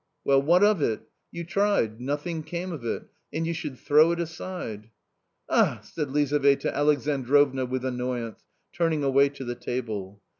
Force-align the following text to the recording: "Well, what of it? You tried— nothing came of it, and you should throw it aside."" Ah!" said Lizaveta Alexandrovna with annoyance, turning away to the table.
"Well, 0.25 0.41
what 0.41 0.63
of 0.63 0.81
it? 0.81 1.01
You 1.29 1.43
tried— 1.43 2.01
nothing 2.01 2.41
came 2.41 2.71
of 2.71 2.83
it, 2.83 3.03
and 3.31 3.45
you 3.45 3.53
should 3.53 3.77
throw 3.77 4.11
it 4.11 4.19
aside."" 4.19 4.89
Ah!" 5.47 5.81
said 5.93 6.09
Lizaveta 6.09 6.75
Alexandrovna 6.75 7.65
with 7.67 7.85
annoyance, 7.85 8.41
turning 8.73 9.03
away 9.03 9.29
to 9.29 9.45
the 9.45 9.53
table. 9.53 10.19